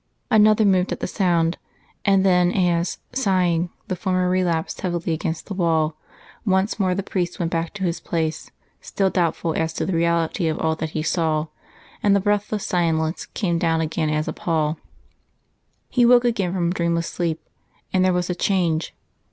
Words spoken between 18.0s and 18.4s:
there was a